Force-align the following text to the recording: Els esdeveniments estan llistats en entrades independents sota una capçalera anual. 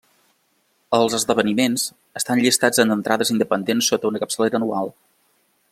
Els 0.97 1.15
esdeveniments 1.17 1.83
estan 2.21 2.41
llistats 2.45 2.83
en 2.85 2.95
entrades 2.97 3.33
independents 3.35 3.91
sota 3.93 4.11
una 4.13 4.23
capçalera 4.25 4.63
anual. 4.63 4.95